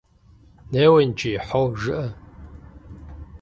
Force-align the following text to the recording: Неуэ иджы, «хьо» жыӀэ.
Неуэ 0.71 0.99
иджы, 1.05 1.31
«хьо» 1.47 1.61
жыӀэ. 1.79 2.05